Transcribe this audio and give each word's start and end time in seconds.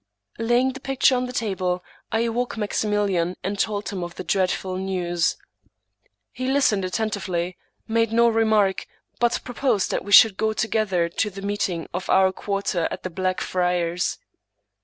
Laying 0.39 0.73
the 0.73 0.79
picture 0.79 1.15
on 1.15 1.27
the 1.27 1.31
table, 1.31 1.83
I 2.11 2.21
awoke 2.21 2.57
Maximilian, 2.57 3.37
and 3.43 3.59
told 3.59 3.89
him 3.89 4.03
of 4.03 4.15
the 4.15 4.23
dreadful 4.23 4.75
news. 4.77 5.37
He 6.31 6.47
listened 6.47 6.83
attentively, 6.83 7.55
made 7.87 8.11
no 8.11 8.27
remark, 8.27 8.87
but 9.19 9.39
pro 9.43 9.53
posed 9.53 9.91
that 9.91 10.03
we 10.03 10.11
should 10.11 10.37
go 10.37 10.53
together 10.53 11.07
to 11.07 11.29
the 11.29 11.43
meeting 11.43 11.87
of 11.93 12.09
our 12.09 12.31
quarter 12.31 12.87
at 12.89 13.03
the 13.03 13.11
Black 13.11 13.41
Friars. 13.41 14.17